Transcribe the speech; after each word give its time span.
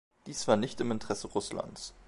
Dies 0.25 0.47
war 0.47 0.57
nicht 0.57 0.81
im 0.81 0.89
Interesse 0.89 1.27
Russlands. 1.27 1.93